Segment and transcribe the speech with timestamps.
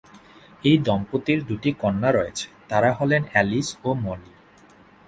[0.63, 4.33] এই দম্পতির দুই কন্যা রয়েছে, তারা হলেন অ্যালিস ও মলি।